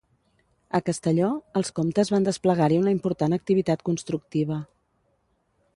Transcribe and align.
A 0.77 0.79
Castelló, 0.87 1.27
els 1.61 1.69
comtes 1.81 2.11
van 2.15 2.25
desplegar-hi 2.29 2.81
una 2.85 2.95
important 2.97 3.39
activitat 3.39 3.85
constructiva. 3.91 4.61